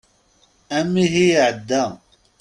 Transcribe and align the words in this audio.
Amihi 0.77 1.23
iεedda. 1.29 1.83